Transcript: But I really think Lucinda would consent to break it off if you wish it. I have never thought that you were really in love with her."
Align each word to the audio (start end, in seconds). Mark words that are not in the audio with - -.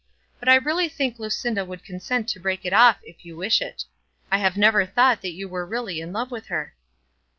But 0.39 0.49
I 0.49 0.55
really 0.55 0.89
think 0.89 1.19
Lucinda 1.19 1.63
would 1.63 1.83
consent 1.85 2.27
to 2.29 2.39
break 2.39 2.65
it 2.65 2.73
off 2.73 2.97
if 3.03 3.23
you 3.23 3.35
wish 3.37 3.61
it. 3.61 3.83
I 4.31 4.39
have 4.39 4.57
never 4.57 4.83
thought 4.83 5.21
that 5.21 5.33
you 5.33 5.47
were 5.47 5.63
really 5.63 6.01
in 6.01 6.11
love 6.11 6.31
with 6.31 6.47
her." 6.47 6.73